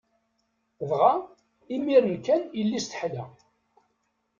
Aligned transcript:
Dɣa, 0.89 1.13
imiren 1.75 2.15
kan, 2.25 2.41
yelli-s 2.57 2.85
teḥla. 2.87 3.25